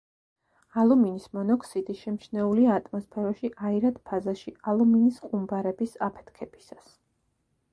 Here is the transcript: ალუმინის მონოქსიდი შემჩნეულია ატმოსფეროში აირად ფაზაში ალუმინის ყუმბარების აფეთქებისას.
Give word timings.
ალუმინის 0.83 1.25
მონოქსიდი 1.37 1.95
შემჩნეულია 1.99 2.71
ატმოსფეროში 2.81 3.51
აირად 3.67 3.99
ფაზაში 4.09 4.55
ალუმინის 4.73 5.21
ყუმბარების 5.27 5.95
აფეთქებისას. 6.07 6.91